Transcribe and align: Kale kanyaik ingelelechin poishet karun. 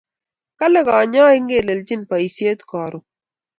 Kale 0.59 0.81
kanyaik 0.87 1.35
ingelelechin 1.39 2.01
poishet 2.09 2.59
karun. 2.69 3.03